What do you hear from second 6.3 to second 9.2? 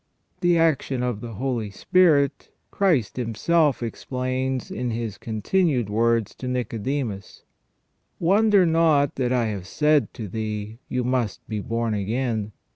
to Nicodemus: "Wonder not